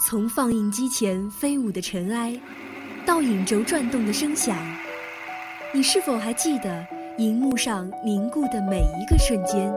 [0.00, 2.38] 从放映机前飞舞的尘埃，
[3.04, 4.56] 到影轴转动的声响，
[5.74, 6.86] 你是否还记得
[7.16, 9.68] 荧幕上凝固的每一个瞬间？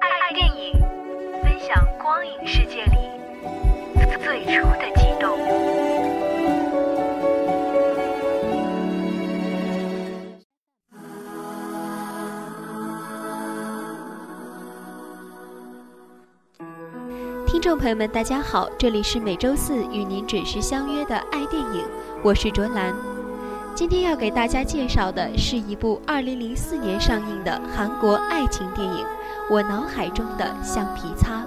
[0.00, 0.72] 爱电影，
[1.42, 2.98] 分享光影世界里
[4.22, 4.83] 最初的
[17.64, 21.82] 众朋友们，大家好，这里是每周四与您准时相约的爱电影，
[22.22, 22.94] 我是卓兰。
[23.74, 28.94] 今天要给大家介绍的是一部2004年上映的韩国爱情电影
[29.50, 31.42] 《我脑海中的橡皮擦》。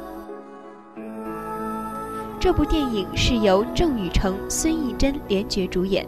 [2.40, 6.04] 这部电影是由郑宇成、孙艺珍联角主演。《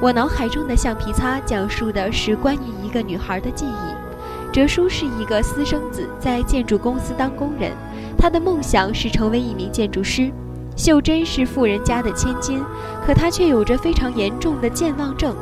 [0.00, 3.97] 我脑海中的橡皮擦》讲述的是关于一个女孩的记忆。
[4.58, 7.70] 哲叔是一个私生子，在建筑公司当工人。
[8.18, 10.32] 他的梦想是成为一名建筑师，
[10.76, 12.60] 秀珍是富人家的千金，
[13.06, 15.32] 可她却有着非常严重的健忘症。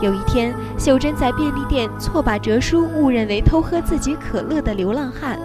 [0.00, 5.38] 有一天，秀珍在便利店错把哲叔误认为偷喝自己可乐的流浪汉，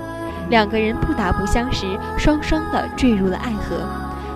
[0.49, 1.85] 两个人不打不相识，
[2.17, 3.75] 双双的坠入了爱河。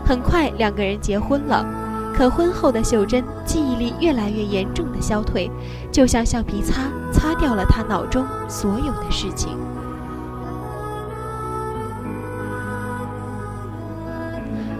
[0.05, 1.65] 很快，两个人结婚了，
[2.15, 5.51] 可婚后的秀珍记忆力越来越严重的消退，
[5.91, 9.49] 就像橡皮擦擦掉了她脑中所有的事情。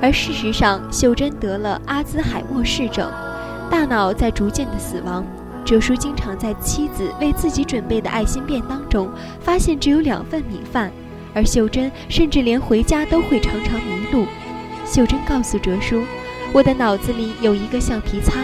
[0.01, 3.11] 而事实上，秀珍得了阿兹海默氏症，
[3.69, 5.25] 大脑在逐渐的死亡。
[5.65, 9.09] 哲叔经常在妻子为自己准备的爱心便当中
[9.41, 10.89] 发现只有两份米饭，
[11.33, 14.25] 而秀珍甚至连回家都会常常迷路。
[14.85, 16.01] 秀珍告诉哲叔
[16.55, 18.39] ：“我的脑子里有一个橡皮擦。”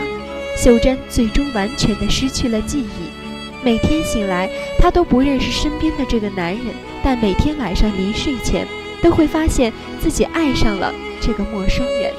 [0.61, 6.65] 秀珍最终完全的失去了记忆，每天醒来，她都不认识身边的这个男人，
[7.01, 8.67] 但每天晚上临睡前，
[9.01, 10.93] 都会发现自己爱上了。
[11.21, 12.11] 这个陌生人。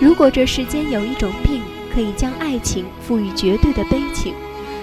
[0.00, 1.62] 如果这世间有一种病
[1.94, 4.34] 可以将爱情赋予绝对的悲情，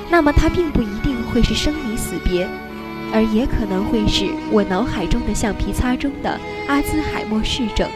[0.09, 2.47] 那么它并不一定会是生离死别，
[3.13, 7.87] 而也可能会是我脑海中的橡皮擦中的阿兹海默氏症。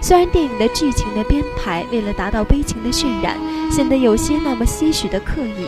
[0.00, 3.36] 虽然电影的剧情的编排为了达到悲情的渲染，
[3.70, 5.66] 显得有些那么些许的刻意。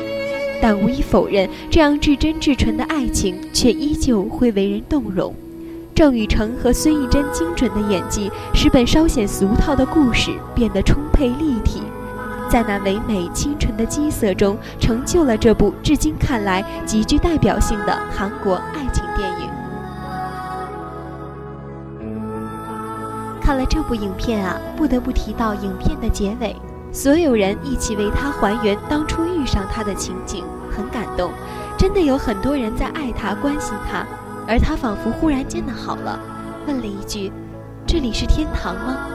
[0.63, 5.35] 但无以否认，这样至真至纯的爱情却依旧会为人动容。
[5.95, 11.83] 郑宇成和孙艺珍精准的演技，使本稍显俗套的故事变得充沛立体，
[12.51, 19.49] 在那唯美清纯的基色中，成就了这部至今看来极具代表性的韩国爱情电影。
[23.41, 26.57] 看了这部影片啊，不得不提到影片的结尾。
[26.93, 30.45] 所有人一起为他还原当初遇上他的情景，
[30.77, 31.31] 很感动。
[31.79, 34.05] 真的有很多人在爱他、关心他，
[34.49, 36.19] 而他仿佛忽然间的好了，
[36.67, 37.31] 问了一句
[37.87, 39.07] ：“这里是天堂吗？”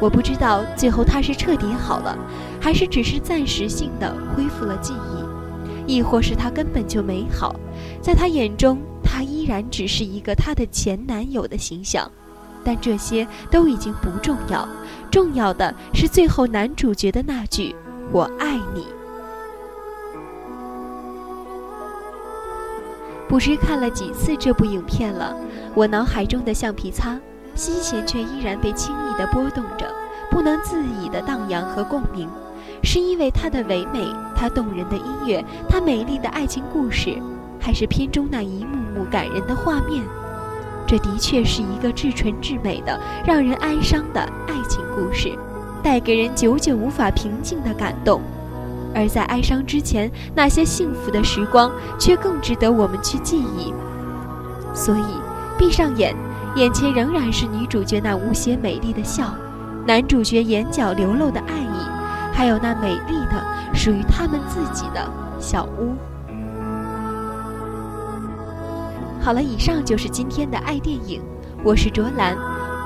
[0.00, 2.16] 我不知道最后他是彻底好了，
[2.60, 4.92] 还是只是暂时性的恢复了记
[5.86, 7.54] 忆，亦或是他根本就没好，
[8.02, 12.10] 在他眼中，他依然只是一个他的前男友的形象。
[12.62, 14.68] 但这些都已经不重要，
[15.08, 17.72] 重要的是最后男主角的那句
[18.10, 18.84] “我爱你”。
[23.28, 25.36] 不知看了几次这部影片了，
[25.74, 27.16] 我脑海中的橡皮擦，
[27.54, 29.86] 心弦却依然被轻易的波动着，
[30.30, 32.28] 不能自已的荡漾和共鸣，
[32.82, 37.16] 是因为它的唯美，它动人的音乐，它美丽的爱情故事，
[37.60, 40.02] 还是片中那一幕幕感人的画面？
[40.86, 45.36] 这的确是一个至纯至美的、让人哀伤的爱情故事，
[45.82, 48.20] 带给人久久无法平静的感动。
[48.94, 53.74] 而在哀伤之前，那些幸福的时光却更值得我们去记忆。
[54.72, 55.04] 所以，
[55.58, 56.14] 闭上眼，
[56.56, 59.34] 眼前仍然是女主角那无邪美丽的笑，
[59.86, 63.44] 男主角眼角流露的爱意，还有那美丽的
[63.74, 65.06] 属于他们自己的
[65.38, 65.94] 小屋。
[69.20, 71.20] 好了，以上就是今天的爱电影，
[71.62, 72.34] 我是卓兰，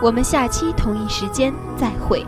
[0.03, 2.27] 我们下期同一时间再会。